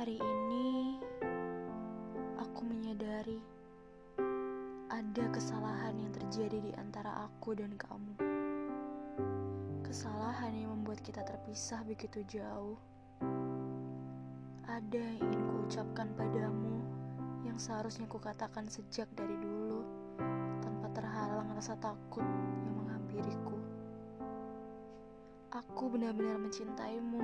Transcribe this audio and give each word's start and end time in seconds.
Hari 0.00 0.16
ini 0.16 0.96
aku 2.40 2.64
menyadari 2.64 3.36
ada 4.88 5.24
kesalahan 5.28 5.92
yang 5.92 6.08
terjadi 6.16 6.56
di 6.56 6.72
antara 6.80 7.28
aku 7.28 7.52
dan 7.52 7.76
kamu. 7.76 8.16
Kesalahan 9.84 10.56
yang 10.56 10.72
membuat 10.72 11.04
kita 11.04 11.20
terpisah 11.20 11.84
begitu 11.84 12.24
jauh. 12.24 12.80
Ada 14.64 14.96
yang 14.96 15.20
ingin 15.20 15.44
kuucapkan 15.52 16.08
padamu 16.16 16.80
yang 17.44 17.60
seharusnya 17.60 18.08
kukatakan 18.08 18.72
sejak 18.72 19.04
dari 19.12 19.36
dulu 19.36 19.84
tanpa 20.64 20.96
terhalang 20.96 21.52
rasa 21.52 21.76
takut 21.76 22.24
yang 22.64 22.72
menghampiriku. 22.72 23.60
Aku 25.52 25.92
benar-benar 25.92 26.40
mencintaimu 26.40 27.20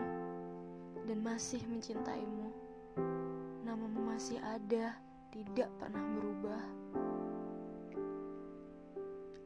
dan 1.08 1.24
masih 1.24 1.64
mencintaimu. 1.72 2.65
Namamu 2.96 4.08
masih 4.08 4.40
ada, 4.40 4.96
tidak 5.28 5.68
pernah 5.76 6.00
berubah. 6.16 6.64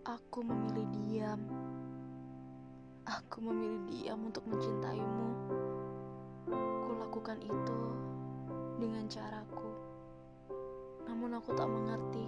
Aku 0.07 0.47
memilih 0.47 0.87
diam. 0.95 1.43
Aku 3.11 3.43
memilih 3.43 3.83
diam 3.91 4.23
untuk 4.23 4.47
mencintaimu. 4.47 5.31
Kulakukan 6.87 7.43
itu 7.43 7.81
dengan 8.79 9.11
caraku. 9.11 9.71
Namun 11.11 11.35
aku 11.35 11.51
tak 11.59 11.67
mengerti 11.67 12.27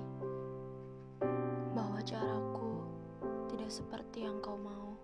bahwa 1.70 2.02
caraku 2.02 2.82
tidak 3.46 3.70
seperti 3.70 4.26
yang 4.26 4.42
kau 4.42 4.58
mau. 4.58 4.98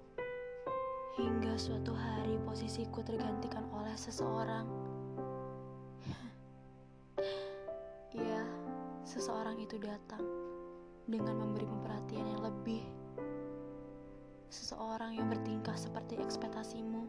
Hingga 1.18 1.54
suatu 1.58 1.94
hari 1.94 2.38
posisiku 2.42 3.02
tergantikan 3.06 3.66
oleh 3.74 3.94
seseorang. 3.94 4.77
Seseorang 9.08 9.56
itu 9.56 9.80
datang 9.80 10.20
dengan 11.08 11.40
memberimu 11.40 11.80
perhatian 11.80 12.28
yang 12.28 12.44
lebih. 12.44 12.84
Seseorang 14.52 15.16
yang 15.16 15.32
bertingkah 15.32 15.72
seperti 15.80 16.20
ekspektasimu, 16.20 17.08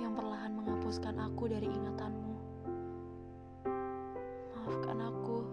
yang 0.00 0.16
perlahan 0.16 0.56
menghapuskan 0.56 1.20
aku 1.20 1.52
dari 1.52 1.68
ingatanmu. 1.68 2.34
Maafkan 4.56 4.98
aku, 5.04 5.44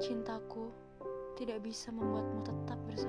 cintaku 0.00 0.72
tidak 1.36 1.60
bisa 1.60 1.92
membuatmu 1.92 2.40
tetap 2.48 2.80
bersamaku. 2.88 3.01